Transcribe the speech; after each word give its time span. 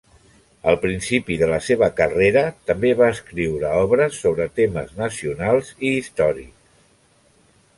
Al 0.69 0.77
principi 0.85 1.35
de 1.41 1.49
la 1.51 1.59
seva 1.65 1.89
carrera 1.99 2.43
també 2.69 2.91
va 3.01 3.09
escriure 3.17 3.75
obres 3.83 4.17
sobre 4.23 4.49
temes 4.61 4.97
nacionals 5.03 5.71
i 5.91 5.93
històrics. 5.99 6.57